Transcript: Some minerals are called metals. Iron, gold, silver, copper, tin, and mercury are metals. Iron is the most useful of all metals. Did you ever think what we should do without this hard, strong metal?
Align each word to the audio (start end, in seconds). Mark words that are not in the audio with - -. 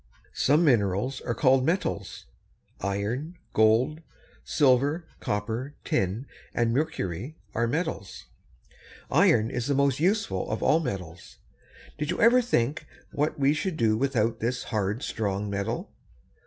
Some 0.33 0.65
minerals 0.65 1.21
are 1.27 1.35
called 1.35 1.63
metals. 1.63 2.25
Iron, 2.79 3.37
gold, 3.53 4.01
silver, 4.43 5.05
copper, 5.19 5.75
tin, 5.85 6.25
and 6.55 6.73
mercury 6.73 7.35
are 7.53 7.67
metals. 7.67 8.25
Iron 9.11 9.51
is 9.51 9.67
the 9.67 9.75
most 9.75 9.99
useful 9.99 10.49
of 10.49 10.63
all 10.63 10.79
metals. 10.79 11.37
Did 11.99 12.09
you 12.09 12.19
ever 12.19 12.41
think 12.41 12.87
what 13.11 13.37
we 13.37 13.53
should 13.53 13.77
do 13.77 13.95
without 13.95 14.39
this 14.39 14.63
hard, 14.73 15.03
strong 15.03 15.51
metal? 15.51 15.91